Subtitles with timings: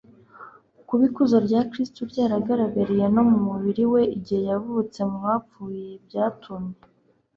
[0.87, 6.75] kuba ikuzo rya kristu ryaragaragariye no mu mubiri we, igihe yazutse mu bapfuye, byatumye